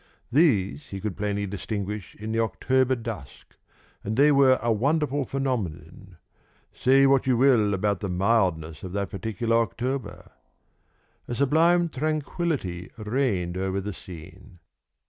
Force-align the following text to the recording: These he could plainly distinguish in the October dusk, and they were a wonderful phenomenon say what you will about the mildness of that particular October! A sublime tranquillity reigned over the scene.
These 0.31 0.87
he 0.87 0.99
could 0.99 1.15
plainly 1.15 1.45
distinguish 1.45 2.15
in 2.15 2.31
the 2.31 2.39
October 2.39 2.95
dusk, 2.95 3.55
and 4.03 4.17
they 4.17 4.31
were 4.31 4.57
a 4.63 4.71
wonderful 4.71 5.25
phenomenon 5.25 6.17
say 6.73 7.05
what 7.05 7.27
you 7.27 7.37
will 7.37 7.71
about 7.75 7.99
the 7.99 8.09
mildness 8.09 8.81
of 8.81 8.93
that 8.93 9.11
particular 9.11 9.57
October! 9.57 10.31
A 11.27 11.35
sublime 11.35 11.87
tranquillity 11.87 12.89
reigned 12.97 13.55
over 13.57 13.79
the 13.79 13.93
scene. 13.93 14.57